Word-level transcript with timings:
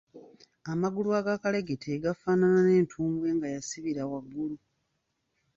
Amagulu 0.71 1.09
agakalegete 1.19 1.91
gafaanana 2.03 2.59
n’entumbwe 2.67 3.27
nga 3.37 3.47
yasibira 3.55 4.03
waggulu. 4.11 4.57